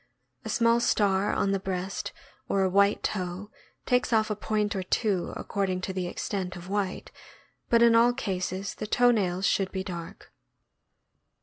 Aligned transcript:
A 0.43 0.49
small 0.49 0.79
star 0.79 1.31
on 1.31 1.51
the 1.51 1.59
breast 1.59 2.11
or 2.49 2.63
a 2.63 2.69
white 2.71 3.03
toe 3.03 3.51
takes 3.85 4.11
off 4.11 4.31
a 4.31 4.35
point 4.35 4.75
or 4.75 4.81
two, 4.81 5.31
according 5.37 5.79
to 5.81 5.93
the 5.93 6.07
extent 6.07 6.55
of 6.55 6.67
white, 6.69 7.11
but 7.69 7.83
in 7.83 7.93
all 7.93 8.11
cases 8.11 8.73
the 8.73 8.87
toe 8.87 9.11
nails 9.11 9.45
should 9.45 9.71
be 9.71 9.83
dark. 9.83 10.31